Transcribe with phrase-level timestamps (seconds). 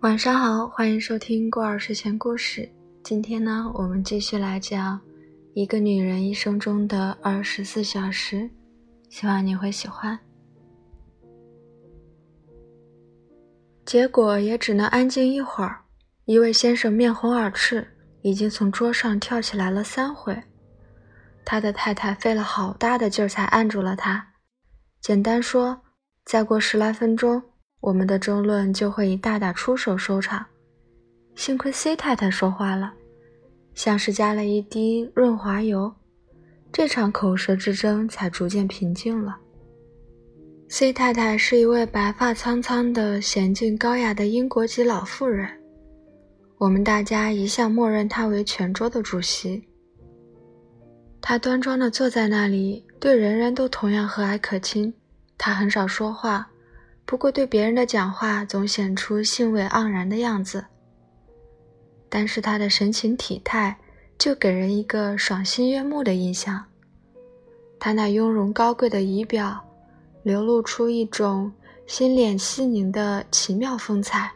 [0.00, 2.68] 晚上好，欢迎收听过儿睡前故事。
[3.02, 5.00] 今天呢，我们继续来讲
[5.52, 8.48] 一个女人一生中的二十四小时，
[9.10, 10.16] 希望你会喜欢。
[13.84, 15.76] 结果也只能安静一会儿。
[16.24, 17.84] 一位先生面红耳赤，
[18.22, 20.40] 已经从桌上跳起来了三回。
[21.44, 24.24] 他的太太费了好大的劲儿才按住了他。
[25.00, 25.80] 简单说，
[26.24, 27.42] 再过十来分钟，
[27.80, 30.44] 我们的争论就会以大打出手收场。
[31.34, 32.92] 幸亏 C 太太说话了，
[33.74, 35.92] 像是加了一滴润滑油，
[36.72, 39.36] 这场口舌之争才逐渐平静了。
[40.68, 45.48] C 太太是一位白发苍苍的娴静高雅的英国籍老妇人，
[46.56, 49.62] 我们大家一向默认她为全桌的主席。
[51.20, 54.92] 她端庄地坐在那里，对人人都同样和蔼可亲。
[55.38, 56.50] 他很少说话，
[57.04, 60.64] 不过对别人的讲话总显出兴味盎然的样子。
[62.08, 63.76] 但是他的神情体态
[64.18, 66.64] 就给人一个赏心悦目的印象。
[67.78, 69.62] 他那雍容高贵的仪表。
[70.22, 71.52] 流露出一种
[71.86, 74.32] 心敛细凝的奇妙风采。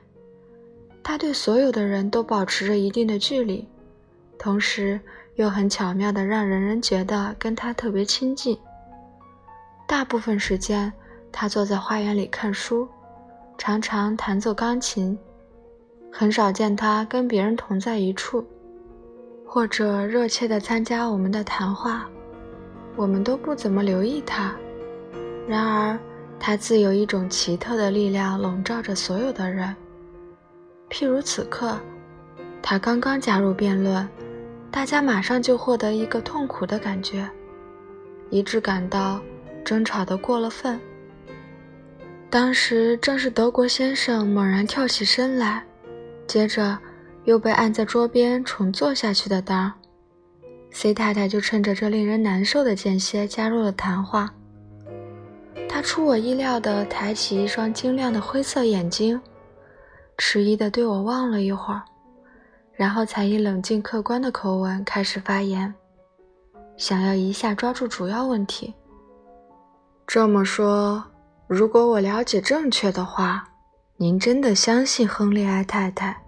[1.02, 3.66] 他对所有的人都保持着一定的距离，
[4.38, 5.00] 同时
[5.40, 8.58] 又很巧妙地让人人觉得跟他特别亲近。
[9.86, 10.92] 大部分时间，
[11.32, 12.86] 他坐在花园里看书，
[13.56, 15.18] 常常弹奏钢琴，
[16.12, 18.44] 很少见他跟别人同在一处，
[19.46, 22.06] 或者热切地参加我们的谈话。
[22.94, 24.54] 我们都不怎么留意他。
[25.48, 25.98] 然而，
[26.38, 29.74] 他自有一种奇特的力量笼罩着所有的人。
[30.90, 31.78] 譬如此刻，
[32.60, 34.06] 他刚刚加入辩论，
[34.70, 37.28] 大家马上就获得一个痛苦的感觉，
[38.30, 39.20] 一致感到
[39.64, 40.80] 争吵的过了分。
[42.30, 45.64] 当时正是德国先生猛然跳起身来，
[46.26, 46.78] 接着
[47.24, 49.72] 又被按在桌边重坐下去的当
[50.70, 54.32] ，C 太太就趁着这令人难受的间歇加入了谈话。
[55.68, 59.20] 他出我意料地抬起一双晶亮的灰色眼睛，
[60.16, 61.82] 迟疑地对我望了一会儿，
[62.80, 65.74] 然后才以冷静客观的口吻开始发言，
[66.78, 68.72] 想要一下抓住主要问题。
[70.06, 71.04] 这么说，
[71.46, 73.46] 如果我了解正确的话，
[73.98, 76.22] 您真的相信亨利埃太太？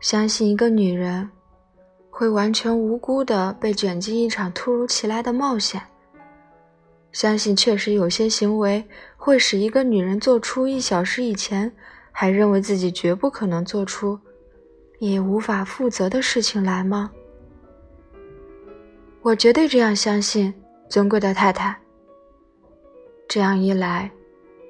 [0.00, 1.28] 相信一个女人
[2.08, 5.82] 会完全无辜地被卷进一场突如其来的冒险？
[7.12, 8.82] 相信确实有些行为
[9.14, 11.70] 会使一个女人做出一小时以前
[12.10, 14.18] 还认为自己绝不可能做出，
[15.00, 17.10] 也无法负责的事情来吗？
[19.22, 20.52] 我绝对这样相信，
[20.90, 21.74] 尊贵的太太。
[23.26, 24.10] 这样一来，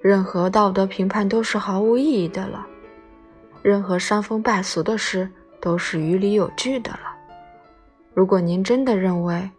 [0.01, 2.65] 任何道德评判都是毫无意义的了，
[3.61, 5.29] 任何伤风败俗的事
[5.61, 7.13] 都是于理有据的了。
[8.15, 9.51] 如果您真的认为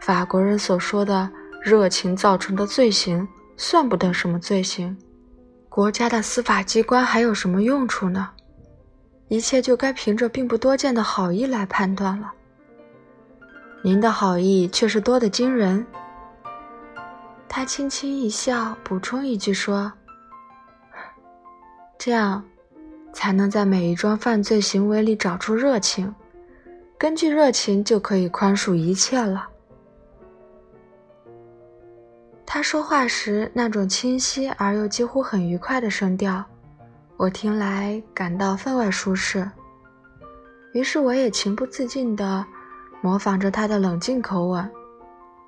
[0.00, 1.30] 法国人所说的，
[1.62, 3.26] 热情造成的罪行
[3.56, 4.96] 算不得什么罪行，
[5.68, 8.30] 国家的司法机关还有什么用处呢？
[9.32, 12.30] 一切就该凭着并不多见的好意来判断了。
[13.80, 15.86] 您的好意却是多得惊人。
[17.48, 19.90] 他轻轻一笑，补充一句说
[21.96, 22.44] ：“这样，
[23.14, 26.14] 才能在每一桩犯罪行为里找出热情，
[26.98, 29.48] 根据热情就可以宽恕一切了。”
[32.44, 36.44] 他说话时那种清晰而又几乎很愉快的声调，
[37.22, 39.48] 我听来感到分外舒适。
[40.72, 42.44] 于是我也情不自禁地
[43.00, 44.68] 模仿着他的冷静口吻，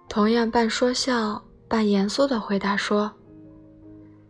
[0.09, 3.11] 同样半说笑半严肃地回答说：“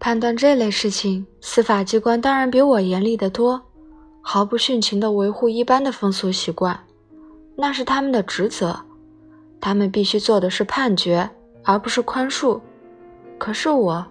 [0.01, 3.61] 判断这类事情，司法机关当然比我严厉得多，
[4.23, 6.81] 毫不殉情地维护一般的风俗习惯，
[7.57, 8.75] 那是他们的职责，
[9.61, 11.29] 他们必须做的是判决。”
[11.63, 12.59] 而不是宽恕，
[13.39, 14.07] 可是我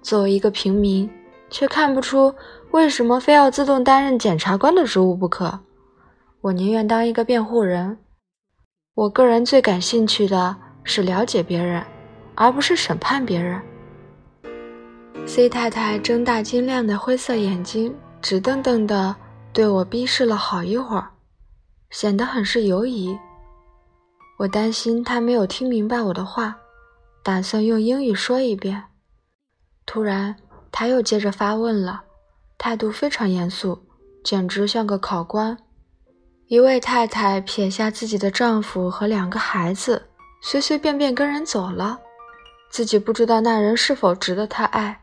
[0.00, 1.08] 作为一个平民，
[1.48, 2.34] 却看不出
[2.70, 5.60] 为什么非要自动担任检察官的职务不可。
[6.40, 7.98] 我宁愿当一个辩护人。
[8.94, 11.82] 我个人最感兴趣的是了解别人，
[12.34, 13.60] 而不是审判别人。
[15.26, 19.14] C 太太睁大晶亮的灰色眼睛，直瞪瞪地
[19.52, 21.10] 对我逼视了好一会儿，
[21.90, 23.18] 显得很是犹疑。
[24.38, 26.56] 我担心她没有听明白我的话。
[27.24, 28.84] 打算用英语说一遍，
[29.84, 30.34] 突然
[30.72, 32.02] 他又接着发问了，
[32.58, 33.86] 态度非常严肃，
[34.24, 35.56] 简直像个考官。
[36.48, 40.08] 一位太太撇下自己的丈夫和两个孩子，
[40.42, 42.00] 随随便便跟人走了，
[42.70, 45.02] 自己不知道那人是否值得他爱，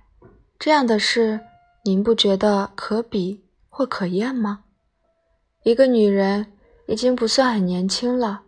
[0.59, 1.39] 这样的事，
[1.83, 4.63] 您不觉得可比或可厌吗？
[5.63, 6.53] 一个女人
[6.87, 8.41] 已经不算很年轻了，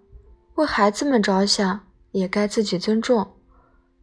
[0.55, 3.35] 为孩子们着想，也该自己尊重，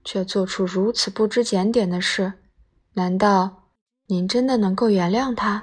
[0.02, 2.32] 却做出如此不知检点的事，
[2.94, 3.63] 难道
[4.06, 5.62] 您真的能够原谅他？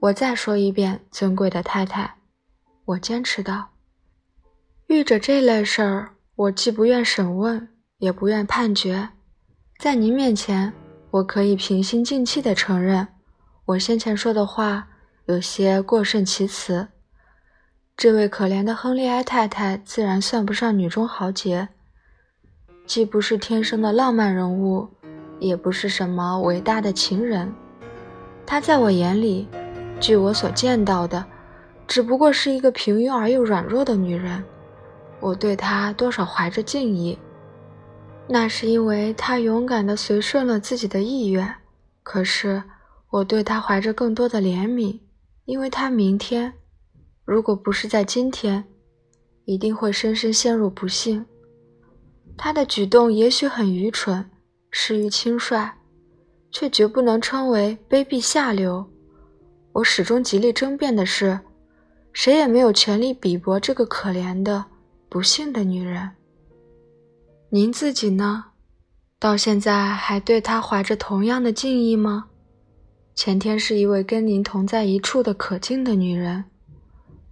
[0.00, 2.14] 我再说一遍，尊贵的太太，
[2.86, 3.68] 我坚持道。
[4.86, 7.68] 遇着这类事儿，我既不愿审问，
[7.98, 9.10] 也不愿判决。
[9.78, 10.72] 在您面前，
[11.10, 13.06] 我可以平心静气地承认，
[13.66, 14.88] 我先前说的话
[15.26, 16.88] 有些过甚其词。
[17.94, 21.68] 这位可怜的亨利埃太太自然算不上女中豪杰，
[22.86, 24.88] 既不是天生的浪漫人物，
[25.38, 27.52] 也不是什么伟大的情人。
[28.44, 29.46] 她在我眼里，
[30.00, 31.24] 据我所见到的，
[31.86, 34.42] 只不过是一个平庸而又软弱的女人。
[35.20, 37.18] 我对她多少怀着敬意，
[38.28, 41.54] 那是因为他勇敢地随顺了自己的意愿。
[42.02, 42.62] 可是
[43.10, 45.00] 我对他怀着更多的怜悯，
[45.44, 46.52] 因为他明天，
[47.24, 48.64] 如果不是在今天，
[49.44, 51.24] 一定会深深陷入不幸。
[52.36, 54.28] 他的举动也许很愚蠢，
[54.78, 55.72] 失于轻率，
[56.50, 58.86] 却绝不能称为卑鄙下流。
[59.72, 61.40] 我始终极力争辩的是，
[62.12, 64.66] 谁也没有权利鄙薄这个可怜的。
[65.08, 66.10] 不幸的女人，
[67.48, 68.44] 您自己呢？
[69.18, 72.26] 到现在还对她怀着同样的敬意吗？
[73.14, 76.44] 前天是一位跟您同在一处的可敬的女人，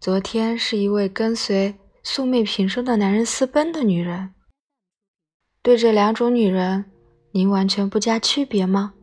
[0.00, 4.32] 昨天是一位跟随素昧平生的男人私奔的女人。
[5.62, 6.86] 对这两种女人，
[7.36, 8.94] 您完全不加区别吗？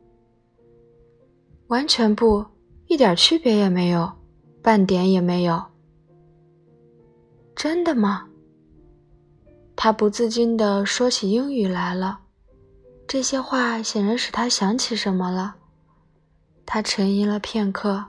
[1.67, 2.45] 完全不，
[2.87, 4.09] 一点区别也没有，
[4.61, 5.61] 半点也没有。
[7.53, 8.25] 真的吗？
[9.75, 12.21] 他不自禁地说起英语来了，
[13.05, 15.55] 这些话显然使他想起什么了。
[16.65, 18.05] 他沉吟了片刻，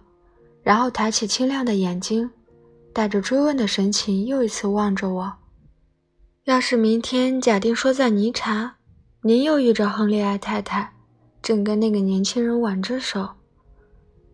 [0.62, 2.30] 然后抬起清亮的眼睛，
[2.92, 5.32] 带着追问的神情，又一次望着我。
[6.44, 8.76] 要是明天假定说在尼察，
[9.24, 10.92] 您又遇着亨利埃太太，
[11.40, 13.28] 正跟那个年轻人挽着手，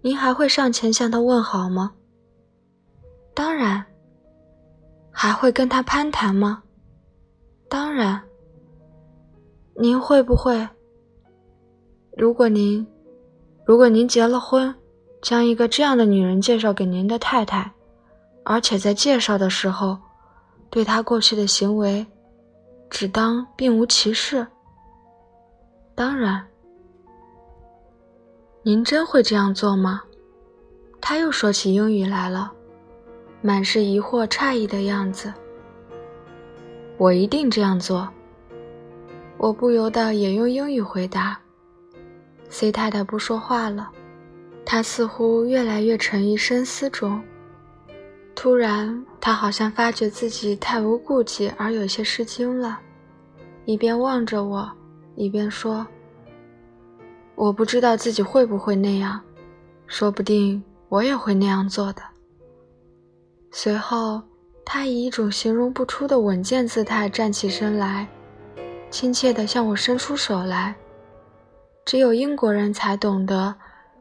[0.01, 1.93] 您还会上前向他问好吗？
[3.35, 3.85] 当然。
[5.11, 6.63] 还会跟他攀谈吗？
[7.69, 8.23] 当然，
[9.75, 10.69] 您会不会？
[12.17, 12.87] 如果您，
[13.65, 14.73] 如果您结了婚，
[15.21, 17.73] 将一个这样的女人介绍给您的太太，
[18.45, 19.99] 而且在介绍的时候，
[20.71, 22.07] 对她过去的行为，
[22.89, 24.47] 只当并无其事。
[25.99, 26.47] 当然，
[28.63, 30.01] 您真会这样做吗？
[31.01, 32.53] 他又说起英语来了，
[33.43, 35.35] 满是疑惑、诧异的样子。
[36.99, 38.09] 我一定这样做。
[39.39, 41.37] 我不由得也用英语回答。
[42.49, 43.91] C 太太不说话了，
[44.65, 47.21] 她似乎越来越沉于深思中。
[48.37, 52.79] 突然，她好像发觉自己太无顾忌而有些失惊了，
[53.65, 54.71] 一边望着我，
[55.19, 55.87] 一边说
[57.35, 59.21] ：“我不知道自己会不会那样，
[59.87, 62.03] 说不定我也会那样做的。”
[63.53, 64.23] 随后。
[64.71, 68.07] 他以一种形容不出的稳健姿态站起身来，
[68.91, 70.77] 亲切地向我伸出手来。
[71.87, 73.55] 只有英国人才懂得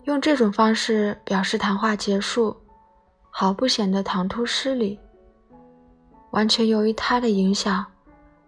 [0.03, 2.53] 用这种方式表示谈话结束，
[3.29, 4.99] 毫不显得唐突失礼。
[6.31, 7.85] 完全由于他的影响，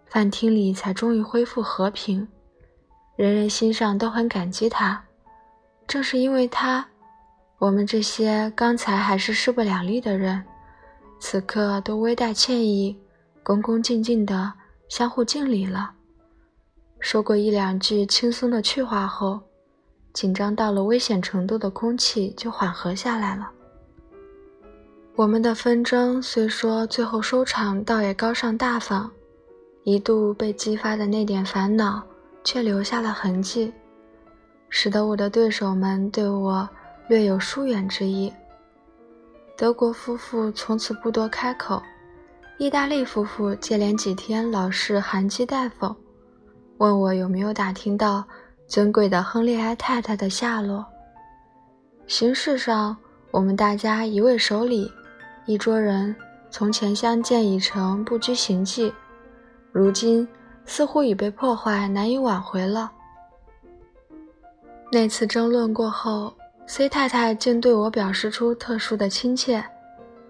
[0.08, 2.27] 饭厅里才终于恢复和平，
[3.19, 5.03] 人人心上都很感激他。
[5.85, 6.88] 正是因为他，
[7.57, 10.41] 我们这些刚才还是势不两立的人。
[11.19, 12.97] 此刻都微带歉意，
[13.43, 14.53] 恭恭敬敬地
[14.88, 15.91] 相互敬礼了。
[17.01, 19.41] 说过一两句轻松的趣话后，
[20.13, 23.51] 紧张到了危险程度的空气就缓和下来了。
[25.17, 29.11] 我们的纷争虽说最后收场倒也高尚大方，
[29.83, 32.01] 一度被激发的那点烦恼
[32.43, 33.74] 却留下了痕迹，
[34.69, 36.67] 使得我的对手们对我
[37.08, 38.31] 略有疏远之意。
[39.58, 41.81] 德国夫妇从此不多开口，
[42.58, 45.96] 意大利夫妇接连几天老是含讥待否，
[46.77, 48.24] 问我有没有打听到
[48.67, 50.86] 尊贵的亨利埃太太的下落。
[52.08, 52.96] 形式上，
[53.31, 54.91] 我们大家一位守礼，
[55.46, 56.15] 一桌人
[56.50, 58.93] 从前相见已成不拘形迹，
[59.72, 60.27] 如今
[60.69, 62.91] 似乎已被破坏，难以挽回了。
[64.91, 66.31] 那次争论过后。
[66.67, 69.65] C 太太竟对我表示出特殊的亲切，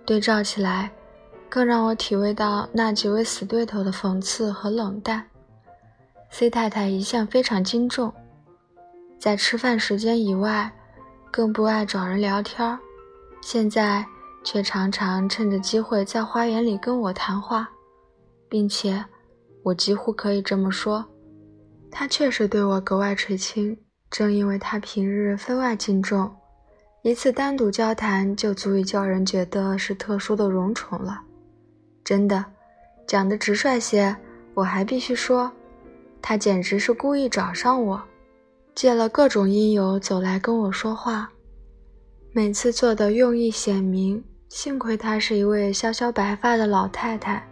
[0.05, 0.89] 对照起来，
[1.49, 5.21] 更让我体味到那几位死对头的讽刺和冷淡。
[6.29, 8.13] ，C 太太一向非常敬重，
[9.19, 10.71] 在吃饭时间以外，
[11.29, 12.79] 更不爱找人聊天儿。
[13.41, 14.05] 现在
[14.45, 17.69] 却常常趁着机会在花园里跟我谈话，
[18.47, 19.03] 并且
[19.63, 21.05] 我几乎可以这么说，
[21.91, 23.77] 他确实对我格外垂青。
[24.09, 26.35] 正因为他平日分外敬重，
[27.03, 31.21] 一次单独交谈就足以叫人觉得是特殊的荣宠了。
[32.03, 32.43] 真的，
[33.05, 34.15] 讲的直率些，
[34.55, 35.51] 我还必须说，
[36.23, 38.01] 他简直是故意找上我，
[38.73, 41.31] 借了各种因由走来跟我说话，
[42.33, 44.23] 每次做的用意显明。
[44.49, 47.47] 幸亏她是一位萧萧白发的老太太，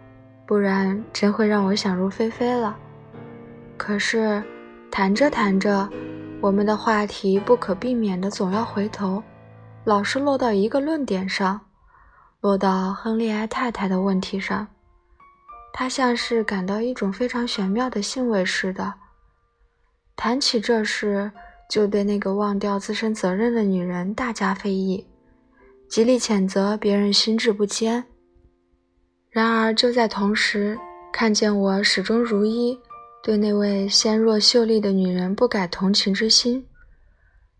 [0.48, 2.74] 不然真会让我想入非非了。
[3.76, 4.42] 可是，
[4.90, 5.86] 谈着谈着，
[6.40, 9.22] 我们的话题不可避免的总要回头，
[9.84, 11.60] 老是落到一个论点上，
[12.40, 14.66] 落到亨利埃太太的问题上。
[15.70, 18.94] 他像是感到一种非常玄妙的兴味似的，
[20.16, 21.30] 谈起这事，
[21.68, 25.06] 就对那个忘掉自身责任的女人大加非议，
[25.90, 28.02] 极力谴责别人心智不坚。
[29.38, 30.76] 然而就在同时，
[31.12, 32.76] 看见我始终如一。
[33.22, 36.66] 对那位纤弱秀丽的女人不改同情之心，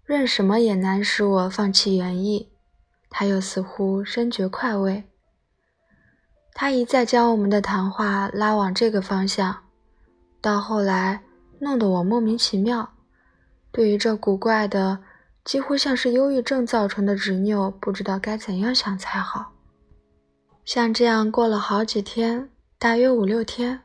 [0.04, 2.49] 任什么也难使我放弃原意。
[3.08, 5.04] 他又似乎深觉快慰。
[6.52, 9.58] 他一再将我们的谈话拉往这个方向，
[10.40, 11.23] 到后来
[11.61, 12.90] 弄得我莫名其妙。
[13.70, 14.99] 对于这古怪的、
[15.44, 19.52] 几乎像是忧郁症造成的执拗，不知道该怎样想才好。
[20.69, 23.81] 像这样过了好几天，大约五六天。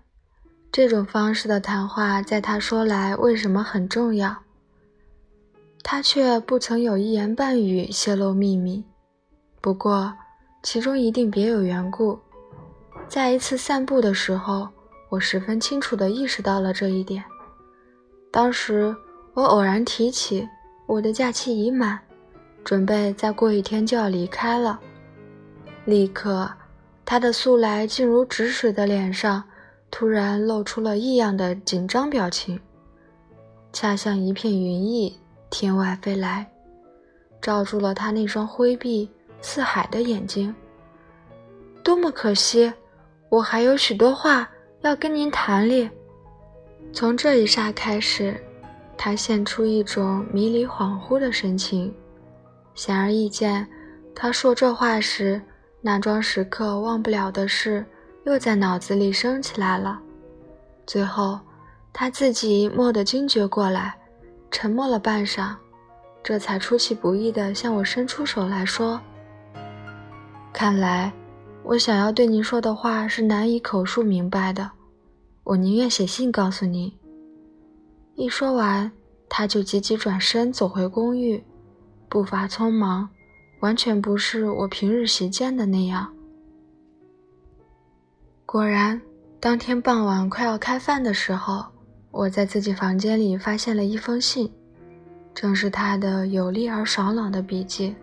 [0.70, 4.36] 这种方式的谈话，在他说来为什么很重要？
[5.82, 8.84] 他却不曾有一言半语泄露秘密。
[9.62, 10.14] 不过，
[10.62, 12.20] 其中一定别有缘故。
[13.08, 14.68] 在一次散步的时候，
[15.08, 17.24] 我十分清楚地意识到了这一点。
[18.30, 18.94] 当时
[19.34, 20.46] 我偶然提起
[20.86, 21.98] 我的假期已满，
[22.62, 24.78] 准备再过一天就要离开了。
[25.86, 26.52] 立刻，
[27.06, 29.44] 他的素来静如止水的脸上。
[29.96, 32.60] 突然露出了异样的紧张表情，
[33.72, 35.14] 恰像一片云翳
[35.52, 36.50] 天外飞来，
[37.40, 39.08] 罩住了他那双灰碧
[39.40, 40.56] 似海的眼睛。
[41.84, 42.74] 多么可惜，
[43.30, 44.50] 我还有许多话
[44.82, 45.88] 要跟您谈哩。
[46.92, 48.36] 从这一刹开始，
[48.98, 51.94] 他现出一种迷离恍惚的神情，
[52.74, 53.68] 显而易见，
[54.16, 55.40] 他说这话时
[55.84, 57.86] 那桩时刻忘不了的事。
[58.26, 60.00] 又在脑子里升起来了，
[60.88, 61.38] 最后
[61.92, 63.94] 他自己蓦地惊觉过来，
[64.50, 65.54] 沉默了半晌，
[66.24, 68.98] 这才出其不意地向我伸出手来说
[70.54, 71.12] ：“看来
[71.64, 74.72] 我想要对您说的话是难以口述明白的，
[75.44, 76.90] 我宁愿写信告诉您。”
[78.16, 78.90] 一说完，
[79.28, 81.44] 他就急急转身走回公寓，
[82.08, 83.10] 步伐匆忙，
[83.64, 86.06] 完全不是我平日习见的那样。
[88.46, 89.02] 果然，
[89.40, 91.64] 当天傍晚快要开饭的时候，
[92.12, 94.52] 我在自己房间里发现了一封信，
[95.34, 97.96] 正是他的有力而爽朗的笔记。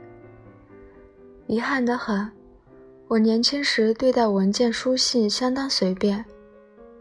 [1.47, 2.27] 遗憾得很，
[3.07, 6.25] 我年轻时对待文件书信相当随便，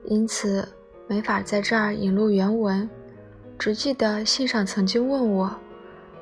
[0.04, 0.68] 因此
[1.08, 2.90] 没法在这儿引录原文，
[3.58, 5.50] 只记得信上曾经问我，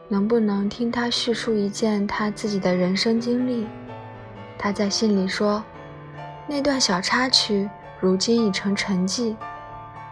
[0.08, 3.68] 能不能听他叙述一件他自己的人生经历。
[4.58, 5.64] 他在信里说。
[6.50, 9.36] 那段小插曲如今已成沉寂，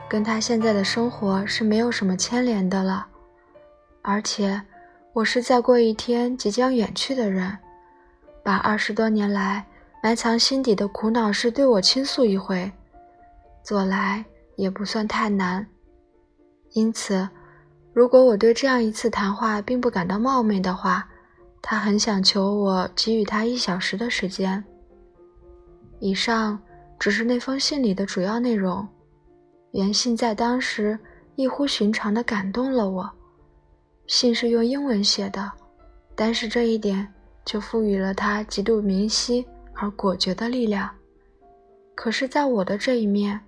[0.10, 3.08] 跟他现在的生活是没有什么牵连的了。
[4.02, 4.62] 而且，
[5.14, 7.58] 我是再过一天即将远去的人，
[8.44, 9.66] 把二十多年来
[10.04, 12.70] 埋藏心底的苦恼事对我倾诉一回，
[13.64, 14.26] 做来
[14.58, 15.66] 也不算太难。
[16.74, 17.30] 因此，
[17.96, 21.08] 如果我对这样一次谈话并不感到冒昧的话，
[21.62, 24.62] 他很想求我给予他一小时的时间。
[26.02, 26.60] 以上
[27.00, 28.86] 只是那封信里的主要内容，
[29.72, 31.00] 原信在当时
[31.38, 33.10] 异乎寻常的感动了我。
[34.08, 35.50] 信是用英文写的，
[36.16, 37.08] 但是这一点
[37.46, 40.90] 就赋予了它极度明晰而果决的力量。
[41.96, 43.40] 可是，在我的这一面，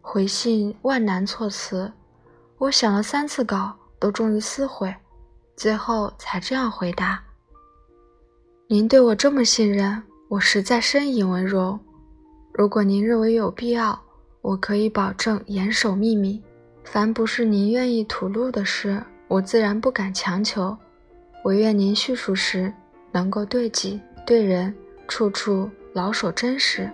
[0.00, 1.92] 回信万难措辞，
[2.58, 4.94] 我想了三次稿，都终于撕毁，
[5.56, 7.22] 最后才这样回答
[8.68, 11.78] ：“您对我这么信任。”我实在深以为荣。
[12.52, 14.00] 如果您认为有必要，
[14.40, 16.42] 我可以保证严守秘密。
[16.82, 20.76] 凡不是您愿意吐露的事，我自然不敢强求。
[21.44, 22.72] 我愿您叙述时
[23.12, 24.74] 能够对己对人
[25.06, 26.90] 处处老守真实。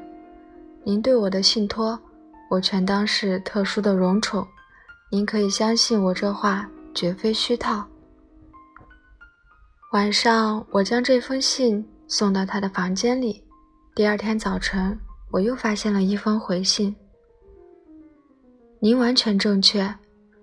[0.84, 1.98] 您对我的信托，
[2.50, 4.46] 我全当是特殊的荣宠，
[5.12, 7.84] 您可以相信我这话绝非虚套。
[9.92, 13.42] 晚上，我将这封信送到他的房间里。
[13.92, 14.96] 第二天早晨，
[15.32, 16.94] 我又发现了一封回信。
[18.78, 19.92] 您完全正确，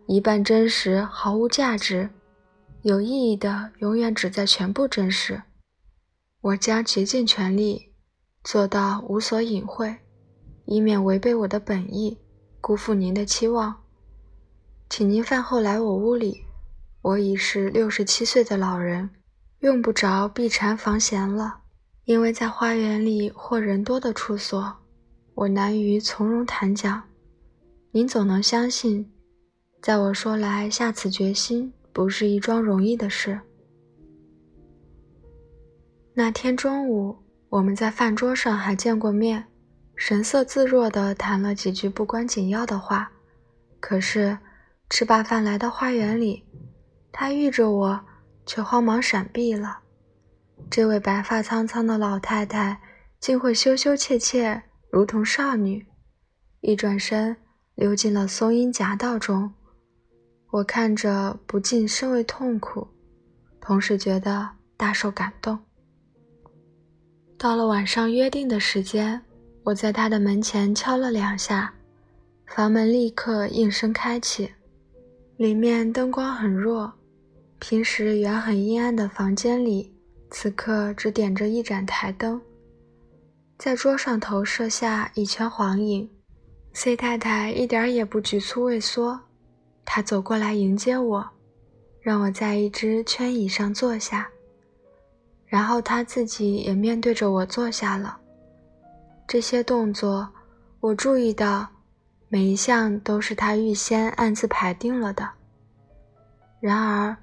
[0.05, 2.09] 一半真实毫无价值，
[2.81, 5.41] 有意义的永远只在全部真实。
[6.41, 7.93] 我将竭尽全力
[8.43, 9.95] 做到无所隐晦，
[10.65, 12.17] 以免违背我的本意，
[12.59, 13.74] 辜负您的期望。
[14.89, 16.46] 请您饭后来我屋里，
[17.01, 19.10] 我已是六十七岁的老人。
[19.60, 21.62] 用不着避禅防闲了，
[22.06, 24.75] 因为在花园里或人多的处所，
[25.34, 27.01] 我难于从容谈讲。
[27.91, 29.12] 您总能相信，
[29.82, 33.39] 在我说来下此决心不是一桩容易的事。
[36.13, 37.17] 那天中午，
[37.50, 39.44] 我们在饭桌上还见过面，
[39.96, 43.12] 神色自若地谈了几句不关紧要的话。
[43.79, 44.38] 可是
[44.89, 46.44] 吃罢饭来到花园里，
[47.12, 48.06] 他遇着我。
[48.48, 49.79] 却慌忙闪避了。
[50.72, 52.82] 这位白发苍苍的老太太
[53.20, 55.86] 竟会羞羞怯怯，如同少女，
[56.62, 57.36] 一转身
[57.75, 59.53] 溜进了松荫夹道中。
[60.50, 62.88] 我看着不禁甚为痛苦，
[63.60, 65.60] 同时觉得大受感动。
[67.38, 69.22] 到了晚上约定的时间，
[69.63, 71.74] 我在她的门前敲了两下，
[72.46, 74.50] 房门立刻应声开启，
[75.38, 76.91] 里面灯光很弱。
[77.60, 79.96] 平时原很阴暗的房间里，
[80.32, 82.41] 此刻只点着一盏台灯，
[83.58, 86.10] 在桌上投射下一圈黄影。
[86.74, 89.20] C 太太一点也不局促畏缩，
[89.86, 91.27] 她走过来迎接我，
[92.01, 94.27] 让我在一只圈椅上坐下，
[95.46, 98.20] 然后她自己也面对着我坐下了。
[99.27, 100.27] 这些动作，
[100.79, 101.67] 我注意到，
[102.29, 105.30] 每一项都是他预先暗自排定了的。
[106.60, 107.15] 然而。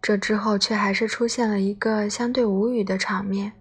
[0.00, 3.52] 这之后，却还是出现了一个相对无语的场面，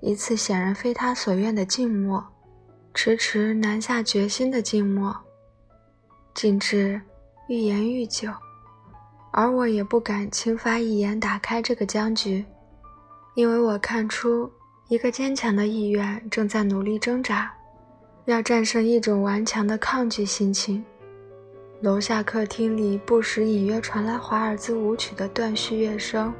[0.00, 2.26] 一次显然非他所愿的静默，
[2.94, 5.14] 迟迟难下决心的静默，
[6.34, 7.00] 静至
[7.48, 8.32] 欲言欲久，
[9.30, 12.42] 而我也不敢轻发一言打开这个僵局，
[13.34, 14.50] 因为我看出
[14.88, 17.54] 一个坚强的意愿正在努力挣扎，
[18.26, 20.84] 要战胜一种顽强的抗拒心情。
[21.80, 26.34] 楼下客厅里不时隐约传来华尔兹舞曲的断续乐声，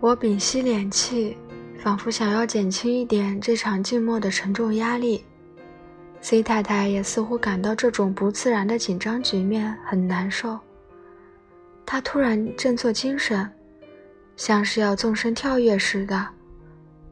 [0.00, 1.36] 我屏息敛气，
[1.78, 5.22] 仿佛想要减轻一点这场静默的沉重压力。
[6.22, 10.58] C 太太也似乎感到这种不自然的紧张局面很难受，
[11.84, 13.46] 她突然振作精神，
[14.36, 16.26] 像是要纵身跳跃似的，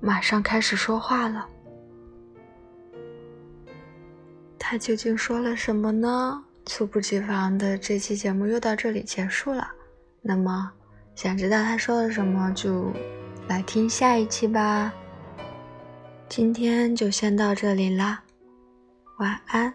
[0.01, 1.47] 马上开始说话了。
[4.71, 6.45] 他究竟说了什么呢？
[6.67, 9.67] 猝不及防的这期节目又到这里结束了，
[10.21, 10.71] 那么
[11.15, 12.93] 想知道他说了什么，就
[13.49, 14.93] 来听下一期吧。
[16.29, 18.23] 今天就先到这里啦，
[19.17, 19.73] 晚安。